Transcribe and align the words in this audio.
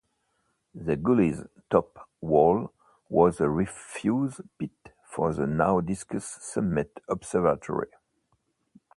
The 0.73 0.95
gully's 0.95 1.43
top 1.69 2.09
wall 2.21 2.73
was 3.07 3.37
the 3.37 3.51
refuse 3.51 4.41
pit 4.57 4.71
for 5.05 5.31
the 5.31 5.45
now-disused 5.45 6.23
summit 6.41 7.01
observatory. 7.07 7.89